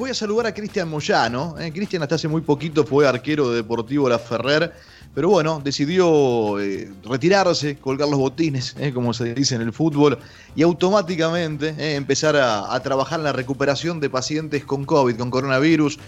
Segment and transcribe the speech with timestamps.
[0.00, 1.56] Voy a saludar a Cristian Moyano.
[1.58, 1.72] ¿eh?
[1.72, 4.72] Cristian hasta hace muy poquito fue arquero de Deportivo La Ferrer,
[5.12, 8.92] pero bueno, decidió eh, retirarse, colgar los botines, ¿eh?
[8.94, 10.16] como se dice en el fútbol,
[10.54, 15.98] y automáticamente empezar a, trabajar en la recuperación de pacientes con COVID, con coronavirus.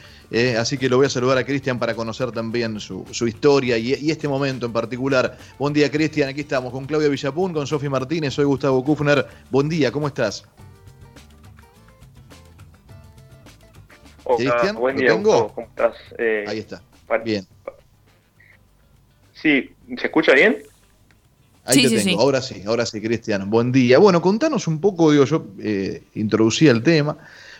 [0.56, 4.12] así que lo voy a saludar a Cristian para conocer también su, historia y, y,
[4.12, 5.36] este momento en particular.
[5.58, 6.28] Buen día, Cristian.
[6.28, 8.34] Aquí estamos con Claudia Villapun, con Sofi Martínez.
[8.34, 9.26] Soy Gustavo Kufner.
[9.50, 10.44] Buen día, ¿cómo estás?
[14.36, 15.96] Cristian, buen día, ¿cómo estás?
[16.18, 16.82] Eh, Ahí está.
[17.24, 17.46] Bien.
[19.32, 20.62] Sí, ¿se escucha bien?
[21.64, 23.48] Ahí te tengo, ahora sí, ahora sí, Cristian.
[23.50, 23.98] Buen día.
[23.98, 27.16] Bueno, contanos un poco, digo, yo eh, introducí el tema,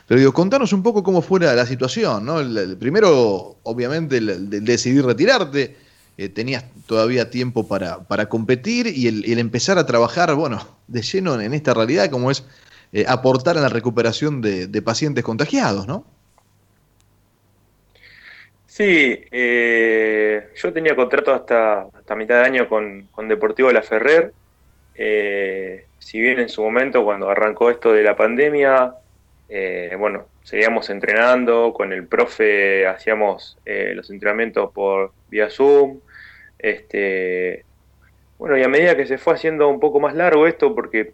[0.07, 2.41] pero digo, contanos un poco cómo fue la, situación, ¿no?
[2.41, 5.77] El, primero, obviamente, el, decidir retirarte,
[6.17, 11.41] eh, tenías todavía tiempo para, para competir y el, empezar a trabajar, bueno, de lleno
[11.41, 12.45] en esta realidad, como es
[12.93, 16.05] eh, aportar a la recuperación de, de pacientes contagiados, ¿no?
[18.81, 24.33] Sí, eh, yo tenía contrato hasta, hasta mitad de año con, Deportivo La Ferrer.
[24.95, 28.95] Eh, si bien en su momento, cuando arrancó esto de la pandemia,
[29.51, 36.01] eh, bueno, seguíamos entrenando, con el profe hacíamos los entrenamientos por vía Zoom.
[36.59, 37.67] Este,
[38.39, 41.13] bueno, y a medida que se fue haciendo un poco más largo esto, porque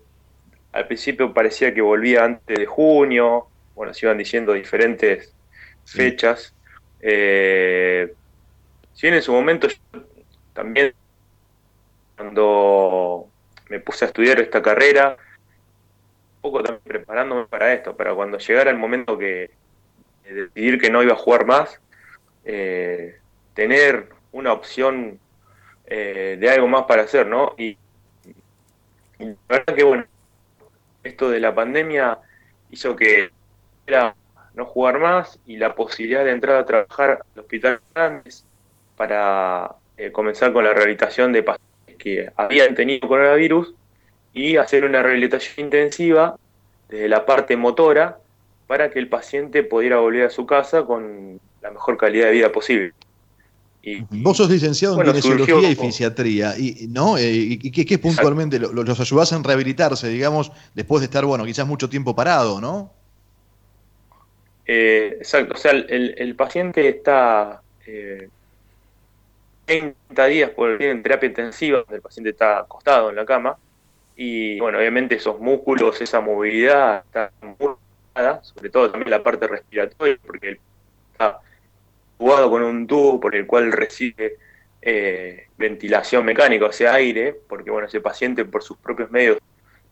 [0.71, 5.35] al principio parecía que volvía antes de junio, bueno, se iban diciendo diferentes
[5.85, 6.56] fechas.
[7.01, 8.13] Eh,
[8.95, 9.69] si bien en su momento
[10.53, 10.95] también
[12.17, 13.29] cuando
[13.69, 15.17] me puse a estudiar esta carrera,
[16.37, 19.51] un poco también preparándome para esto, para cuando llegara el momento que
[20.25, 21.81] de decidir que no iba a jugar más,
[22.45, 23.19] eh,
[23.55, 25.21] tener una opción
[25.87, 27.55] eh, de algo más para hacer, ¿no?
[27.57, 27.77] Y,
[29.19, 30.05] y, la verdad que bueno,
[31.05, 32.19] esto de la pandemia
[32.71, 33.31] hizo que
[33.87, 34.15] era
[34.57, 38.45] no jugar más y la posibilidad de entrar a trabajar al hospital grandes
[38.97, 43.75] para eh, comenzar con la rehabilitación de pacientes que habían tenido coronavirus
[44.33, 46.37] y hacer una rehabilitación intensiva
[46.89, 48.19] desde la parte motora
[48.67, 52.51] para que el paciente pudiera volver a su casa con la mejor calidad de vida
[52.51, 52.93] posible.
[53.83, 57.19] Y, Vos sos licenciado en kinesiología y fisiatría, y, ¿no?
[57.19, 61.89] Eh, ¿Y qué, puntualmente los ayudás en rehabilitarse, digamos, después de estar, bueno, quizás mucho
[61.89, 62.96] tiempo parado, ¿no?
[64.67, 68.29] Eh, exacto, o sea, el, paciente está eh,
[69.67, 73.57] 30 días por en terapia intensiva, el paciente está acostado en la cama,
[74.17, 77.77] y bueno, obviamente esos músculos, esa movilidad está muy
[78.43, 80.61] sobre todo también la parte respiratoria, porque él
[81.13, 81.41] está
[82.17, 84.39] jugado con un tubo por el cual recibe
[84.81, 89.39] eh, ventilación mecánica, o sea, aire, porque bueno, ese paciente por sus propios medios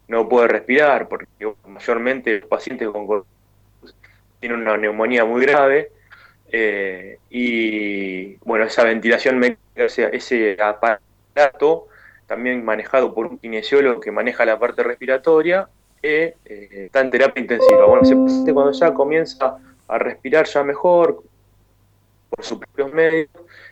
[0.09, 1.27] no puede respirar, porque
[1.67, 3.25] mayormente los pacientes con
[4.45, 5.91] tiene una neumonía muy grave
[6.53, 11.89] eh, y bueno, esa ventilación, ese aparato,
[12.27, 15.67] también manejado por un kinesiólogo que maneja la parte respiratoria,
[16.03, 17.87] eh, eh, está en terapia intensiva.
[17.87, 19.57] Bueno, paciente cuando ya comienza
[19.89, 21.23] a respirar ya mejor,
[22.29, 23.31] por sus propios medios,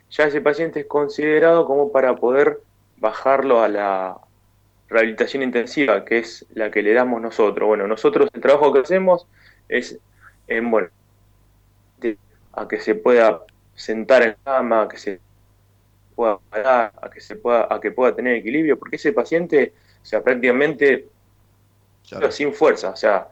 [0.08, 2.60] ya ese paciente es considerado como para poder
[2.96, 4.16] bajarlo a la
[4.88, 7.66] rehabilitación intensiva, que es la que le damos nosotros.
[7.68, 9.26] Bueno, nosotros el trabajo que hacemos
[9.68, 9.98] es
[10.56, 10.88] en, bueno,
[12.52, 13.42] a que se pueda
[13.74, 15.20] sentar en cama, a que se
[16.14, 20.04] pueda parar, a que se pueda, a que pueda tener equilibrio, porque ese paciente, o
[20.04, 21.08] sea, prácticamente
[22.30, 23.28] sin fuerza, o sea,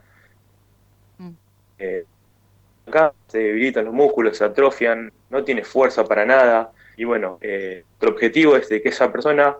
[1.17, 1.29] mm.
[1.77, 2.05] eh,
[2.87, 7.83] acá se debilitan los músculos, se atrofian, no tiene fuerza para nada, y bueno, eh,
[7.87, 9.55] nuestro objetivo es de que esa persona,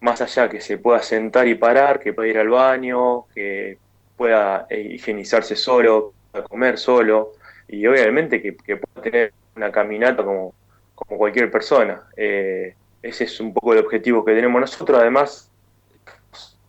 [0.00, 3.78] más allá que se pueda sentar y parar, que pueda ir al baño, que
[4.16, 7.32] pueda higienizarse solo, a comer solo
[7.68, 10.54] y obviamente que, pueda tener una caminata como,
[10.94, 12.02] como cualquier persona.
[12.16, 14.98] Eh, ese es un poco el objetivo que tenemos nosotros.
[14.98, 15.50] Además,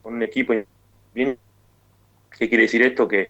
[0.01, 0.53] con un equipo
[1.13, 1.37] bien.
[2.37, 3.07] ¿Qué quiere decir esto?
[3.07, 3.29] Que.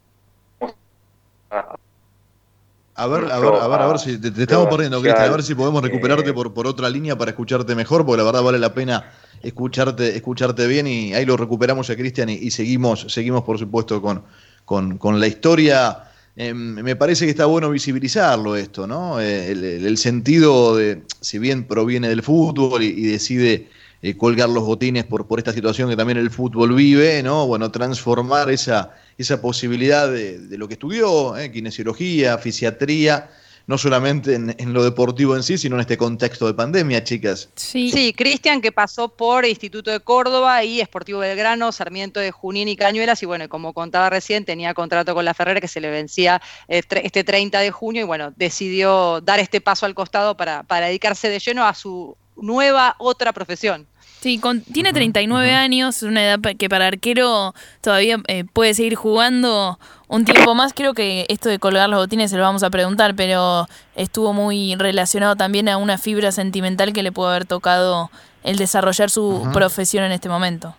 [2.93, 5.41] A, ver, a ver, a ver, a ver si te, estamos perdiendo, Cristian, a ver
[5.41, 8.59] si podemos recuperarte eh, por, por otra línea para escucharte mejor, porque la verdad vale
[8.59, 9.11] la pena
[9.41, 14.23] escucharte, escucharte bien y ahí lo recuperamos a Cristian y, seguimos, seguimos por supuesto con,
[14.65, 19.19] con, con la historia Em, me parece que está bueno visibilizarlo esto, ¿no?
[19.19, 23.67] Eh, el, sentido de, si bien proviene del fútbol y, decide
[24.01, 27.47] eh, colgar los botines por, por esta situación que también el fútbol vive, ¿no?
[27.47, 31.51] Bueno, transformar esa, esa posibilidad de, lo que estudió, ¿eh?
[31.51, 33.29] kinesiología, fisiatría,
[33.71, 37.47] no solamente en, lo deportivo en sí, sino en este contexto de pandemia, chicas.
[37.55, 42.67] Sí, sí Cristian que pasó por Instituto de Córdoba y Esportivo Belgrano, Sarmiento de Junín
[42.67, 45.89] y Cañuelas, y bueno, como contaba recién, tenía contrato con la Ferrera que se le
[45.89, 50.87] vencía este 30 de junio y bueno, decidió dar este paso al costado para, para
[50.87, 53.87] dedicarse de lleno a su nueva otra profesión.
[54.21, 54.39] Sí,
[54.71, 60.25] tiene 39 años, es una edad que para arquero todavía eh, puede seguir jugando un
[60.25, 60.73] tiempo más.
[60.73, 64.75] Creo que esto de colgar los botines se lo vamos a preguntar, pero estuvo muy
[64.75, 68.11] relacionado también a una fibra sentimental que le pudo haber tocado
[68.43, 70.75] el desarrollar su profesión en este momento.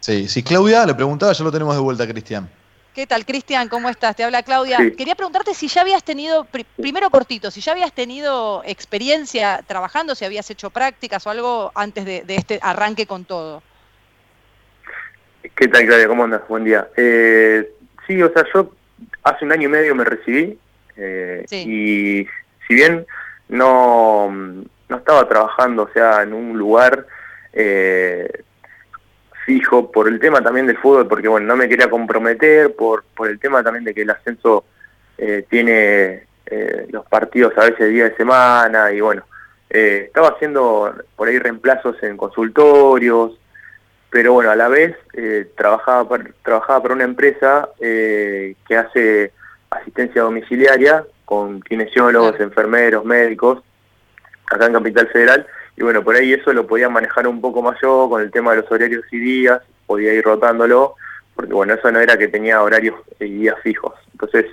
[0.00, 2.50] Sí, si Claudia le preguntaba, ya lo tenemos de vuelta, Cristian.
[3.00, 3.70] ¿Qué tal, Cristian?
[3.70, 4.14] ¿Cómo estás?
[4.14, 4.76] Te habla Claudia.
[4.94, 10.26] Quería preguntarte si ya habías tenido, primero cortito, si ya habías tenido experiencia trabajando, si
[10.26, 13.62] habías hecho prácticas o algo antes de, este arranque con todo.
[15.56, 16.08] ¿Qué tal, Claudia?
[16.08, 16.46] ¿Cómo andas?
[16.46, 16.88] Buen día.
[16.94, 17.72] Eh,
[18.06, 18.70] sí, o sea, yo
[19.22, 20.58] hace un año y medio me recibí
[20.98, 22.28] eh, y
[22.68, 23.06] si bien
[23.48, 27.06] no, no estaba trabajando, o sea, en un lugar...
[27.54, 28.44] Eh,
[29.44, 33.28] fijo por el tema también del fútbol, porque bueno, no me quería comprometer, por, por
[33.28, 34.64] el tema también de que el ascenso
[35.18, 39.24] eh, tiene eh, los partidos a veces día de semana y bueno,
[39.68, 43.38] eh, estaba haciendo por ahí reemplazos en consultorios,
[44.10, 44.96] pero bueno, a la vez
[45.56, 49.32] trabajaba, para, trabajaba para una empresa que hace
[49.70, 53.62] asistencia domiciliaria con kinesiólogos, enfermeros, médicos,
[54.50, 55.46] acá en Capital Federal,
[55.80, 58.50] y bueno, por ahí eso lo podía manejar un poco más yo con el tema
[58.50, 60.94] de los horarios y días, podía ir rotándolo,
[61.34, 63.94] porque bueno, eso no era que tenía horarios y días fijos.
[64.12, 64.44] Entonces,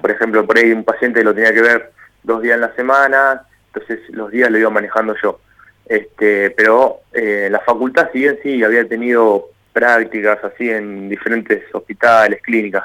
[0.00, 1.92] por ejemplo, por ahí un paciente lo tenía que ver
[2.24, 3.42] dos días en la semana,
[3.72, 5.38] entonces los días lo iba manejando yo.
[5.86, 12.42] Este, pero eh, la facultad, si bien sí, había tenido prácticas así en diferentes hospitales,
[12.42, 12.82] clínicas,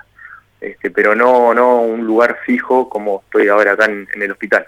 [0.62, 4.68] este, pero no, no un lugar fijo como estoy ahora acá en el hospital.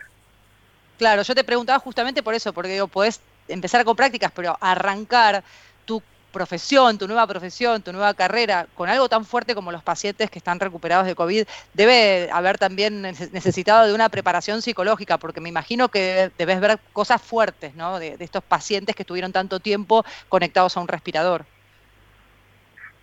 [1.01, 5.43] Claro, yo te preguntaba justamente por eso, porque digo, podés empezar con prácticas, pero arrancar
[5.83, 5.99] tu
[6.31, 10.37] profesión, tu nueva profesión, tu nueva carrera, con algo tan fuerte como los pacientes que
[10.37, 15.89] están recuperados de COVID, debe haber también necesitado de una preparación psicológica, porque me imagino
[15.89, 17.97] que debes ver cosas fuertes, ¿no?
[17.97, 21.45] De, estos pacientes que estuvieron tanto tiempo conectados a un respirador.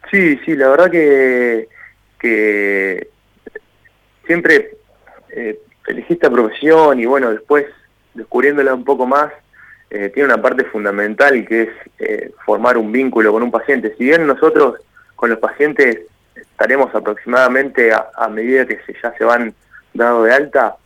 [0.09, 1.69] Sí, sí, la verdad que,
[2.21, 3.09] que
[4.25, 4.77] siempre
[5.31, 5.59] eh,
[5.89, 7.67] elegí esta profesión y bueno, después
[8.19, 9.33] descubriéndola un poco más,
[9.91, 11.69] eh, tiene una parte fundamental que es
[11.99, 13.95] eh, formar un vínculo con un paciente.
[13.97, 14.81] Si bien nosotros
[15.17, 16.01] con los pacientes
[16.35, 19.55] estaremos aproximadamente a, medida que se, ya se van
[19.95, 20.77] dado de alta,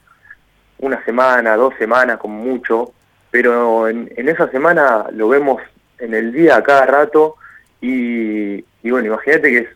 [0.78, 2.92] una semana, dos semanas como mucho,
[3.30, 5.60] pero en, esa semana lo vemos
[5.98, 7.36] en el día a cada rato
[7.80, 9.68] y, bueno, imagínate que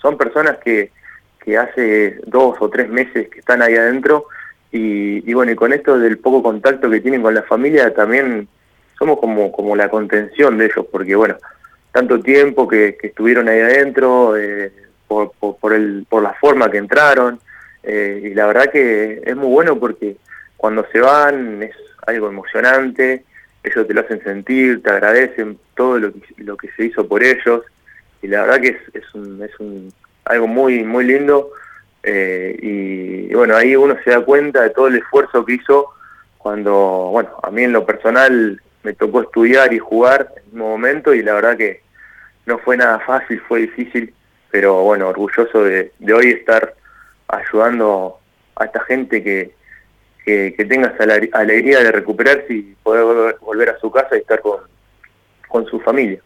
[0.00, 0.90] son personas que,
[1.40, 4.26] que hace dos o tres meses que están ahí adentro
[4.76, 8.48] y, bueno, y con esto del poco contacto que tienen con la familia, también
[8.98, 11.36] somos como, como la contención de ellos, porque bueno,
[11.92, 14.72] tanto tiempo que, estuvieron ahí adentro, eh,
[15.06, 17.38] por, por, el, por la forma que entraron,
[17.84, 20.16] eh, y la verdad que es muy bueno porque
[20.56, 23.24] cuando se van es algo emocionante,
[23.62, 27.22] ellos te lo hacen sentir, te agradecen todo lo que, lo que se hizo por
[27.22, 27.62] ellos,
[28.22, 29.92] y la verdad que es, es, un, es un,
[30.24, 31.52] algo muy, muy lindo
[32.06, 35.88] eh, y, bueno, ahí uno se da cuenta de todo el esfuerzo que hizo
[36.36, 41.14] cuando, bueno, a mí en lo personal me tocó estudiar y jugar en un momento
[41.14, 41.80] y la verdad que
[42.44, 44.12] no fue nada fácil, fue difícil,
[44.50, 46.74] pero bueno, orgulloso de, hoy estar
[47.28, 48.18] ayudando
[48.56, 49.54] a esta gente que,
[50.26, 54.60] que, tenga esa alegría de recuperarse y poder volver a su casa y estar con,
[55.48, 56.20] con su familia.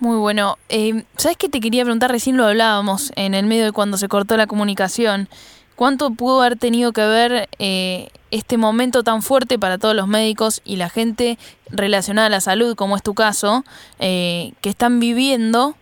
[0.00, 0.58] Muy bueno.
[0.68, 2.10] Eh, ¿Sabes qué te quería preguntar?
[2.10, 5.28] Recién lo hablábamos en el medio de cuando se cortó la comunicación.
[5.76, 10.60] ¿Cuánto pudo haber tenido que ver eh, este momento tan fuerte para todos los médicos
[10.64, 13.64] y la gente relacionada a la salud, como es tu caso,
[13.98, 15.76] eh, que están viviendo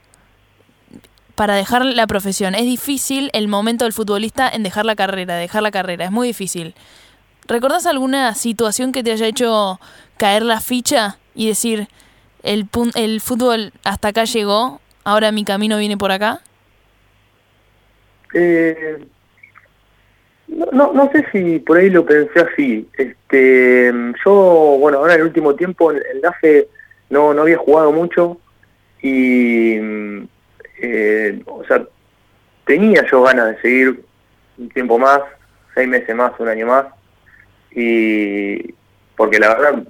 [1.34, 2.54] para dejar la profesión?
[2.54, 6.28] Es difícil el momento del futbolista en dejar la carrera, dejar la carrera, es muy
[6.28, 6.74] difícil.
[7.46, 9.80] ¿Recordás alguna situación que te haya hecho
[10.16, 11.88] caer la ficha y decir,
[12.42, 16.40] el, el fútbol hasta acá llegó, ahora mi camino viene por acá?
[18.34, 19.04] Eh,
[20.48, 22.88] no, no, sé si por ahí lo pensé así.
[22.96, 23.92] Este,
[24.24, 26.68] yo, bueno, ahora en el último tiempo en el DAFE
[27.10, 28.38] no, no había jugado mucho
[29.02, 29.76] y,
[30.78, 31.84] eh, o sea,
[32.64, 34.04] tenía yo ganas de seguir
[34.58, 35.20] un tiempo más,
[35.74, 36.86] seis meses más, un año más,
[37.72, 38.74] y
[39.16, 39.82] porque la verdad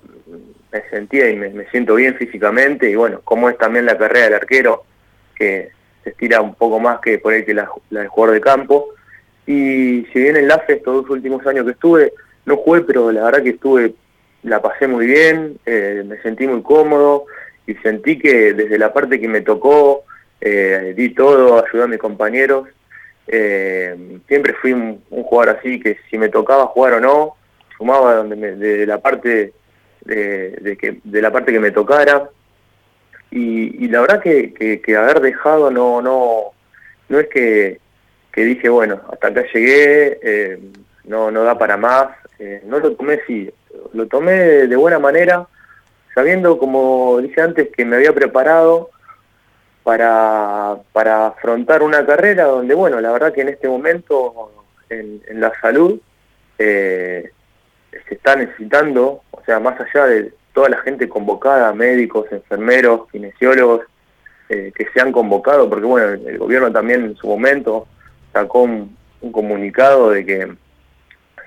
[0.73, 4.35] me sentía y me, siento bien físicamente y bueno, como es también la carrera del
[4.35, 4.85] arquero,
[5.35, 5.71] que
[6.03, 8.89] se estira un poco más que por ahí que la, del jugador de campo.
[9.47, 12.13] Y si bien en LAFE estos dos últimos años que estuve,
[12.47, 13.95] no jugué, pero la verdad que estuve,
[14.43, 17.27] la pasé muy bien, eh, me sentí muy cómodo
[17.67, 20.05] y sentí que desde la parte que me tocó,
[20.41, 22.69] eh, di todo, ayudé a mis compañeros.
[23.27, 27.37] Eh, siempre fui un, jugador así que si me tocaba jugar o no,
[27.77, 29.53] sumaba donde de la parte
[30.05, 32.31] de, que, de la parte que me tocara.
[33.31, 36.53] Y, la verdad que, haber dejado no, no,
[37.09, 37.81] no es que,
[38.31, 40.59] que dije, bueno, hasta acá llegué, eh,
[41.05, 42.09] no, no da para más.
[42.39, 43.51] Eh, no lo tomé sí,
[43.93, 44.33] lo tomé
[44.67, 45.47] de buena manera,
[46.15, 48.91] sabiendo, como dije antes, que me había preparado
[49.83, 54.53] para, para afrontar una carrera donde, bueno, la verdad que en este momento,
[54.91, 56.01] en, en la salud,
[56.59, 57.31] eh,
[58.09, 63.83] se está necesitando, o sea, más allá de toda la gente convocada, médicos, enfermeros, kinesiólogos,
[64.49, 67.89] eh, que se han convocado, porque bueno, el gobierno también en su momento
[68.33, 68.97] sacó un,
[69.33, 70.53] comunicado de que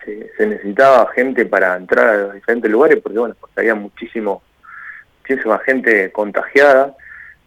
[0.05, 4.41] se, necesitaba gente para entrar a los diferentes lugares, porque bueno, porque había muchísimo,
[5.19, 6.95] muchísima gente contagiada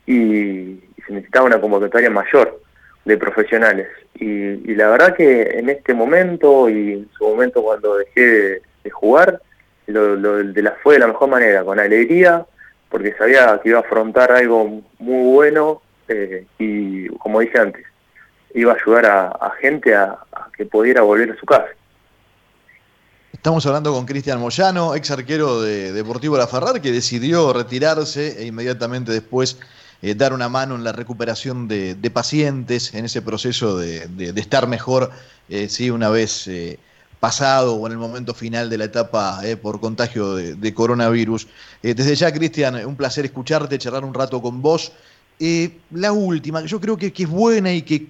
[0.06, 2.60] y, se necesitaba una convocatoria mayor
[3.06, 3.88] de profesionales.
[4.14, 9.40] Y, la verdad que en este momento y en su momento cuando dejé de jugar,
[9.92, 12.44] lo, de la, fue de la mejor manera, con alegría,
[12.88, 17.84] porque sabía que iba a afrontar algo muy bueno eh, y, como dije antes,
[18.54, 20.18] iba a ayudar a, gente a,
[20.56, 21.68] que pudiera volver a su casa.
[23.32, 28.46] Estamos hablando con Cristian Moyano, ex arquero de Deportivo La Ferrar, que decidió retirarse e
[28.46, 29.60] inmediatamente después
[30.02, 35.10] eh, dar una mano en la recuperación de, pacientes, en ese proceso de, estar mejor,
[35.48, 36.48] eh, una vez
[37.20, 41.46] pasado o en el momento final de la etapa eh, por contagio de, coronavirus.
[41.82, 44.92] Eh, desde ya, Cristian, un placer escucharte, charlar un rato con vos.
[45.40, 48.08] Eh, la última, yo creo que, que, es buena y que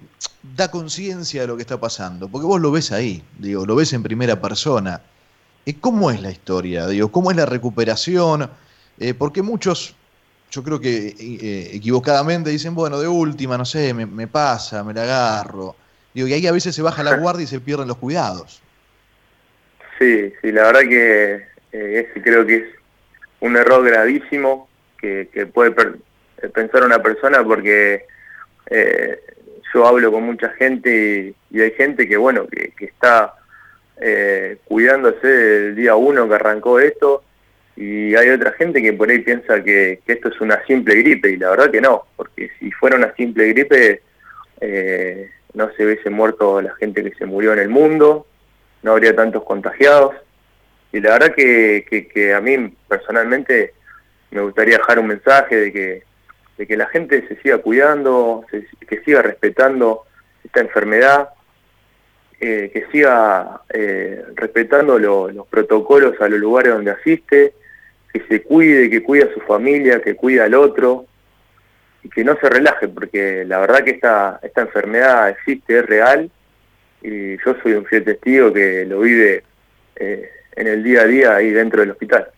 [0.56, 3.92] da conciencia de lo que está pasando, porque vos lo ves ahí, digo, lo ves
[3.92, 5.02] en primera persona.
[5.80, 6.86] ¿Cómo es la historia?
[7.10, 8.48] ¿Cómo es la recuperación?
[9.18, 9.94] porque muchos,
[10.50, 15.02] yo creo que equivocadamente dicen, bueno, de última, no sé, me, me pasa, me la
[15.02, 15.76] agarro.
[16.14, 18.62] Digo, y ahí a veces se baja la guardia y se pierden los cuidados.
[19.98, 21.34] Sí, sí, la verdad que
[21.72, 22.64] eh, ese creo que es
[23.40, 28.04] un error gravísimo que, puede eh, pensar una persona porque
[28.70, 29.20] eh,
[29.74, 33.34] yo hablo con mucha gente y, hay gente que, bueno, que, está
[34.66, 37.24] cuidándose del día uno que arrancó esto
[37.74, 41.36] y hay otra gente que por ahí piensa que, esto es una simple gripe y
[41.36, 44.02] la verdad que no, porque si fuera una simple gripe
[45.54, 48.28] no se hubiese muerto la gente que se murió en el mundo,
[48.82, 50.14] no habría tantos contagiados.
[50.92, 53.74] Y la verdad que, a mí personalmente
[54.30, 56.02] me gustaría dejar un mensaje de que,
[56.56, 58.44] de que la gente se siga cuidando,
[58.88, 60.04] que siga respetando
[60.44, 61.30] esta enfermedad,
[62.40, 67.52] eh, que siga eh, respetando los protocolos a los lugares donde asiste,
[68.12, 71.06] que se cuide, que cuide a su familia, que cuide al otro
[72.02, 76.30] y que no se relaje, porque la verdad que esta, esta enfermedad existe, es real
[77.02, 79.44] y yo soy un fiel testigo que lo vive
[79.96, 82.28] eh, en el día a día ahí dentro del hospital.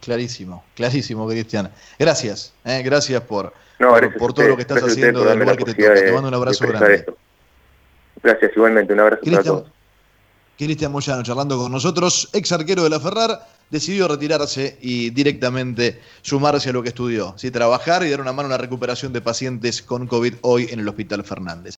[0.00, 1.70] Clarísimo, clarísimo, Cristian.
[1.98, 3.52] Gracias, eh, gracias por,
[4.18, 5.94] por, todo lo que estás haciendo del lugar que te toca.
[5.94, 7.06] te mando un abrazo grande.
[8.22, 9.72] Gracias, igualmente, un abrazo para todos.
[10.58, 16.70] Cristian Moyano, charlando con nosotros, ex arquero de la Ferrar, decidió retirarse y directamente sumarse
[16.70, 17.50] a lo que estudió, ¿sí?
[17.50, 20.88] trabajar y dar una mano a la recuperación de pacientes con COVID hoy en el
[20.88, 21.70] Hospital Fernández.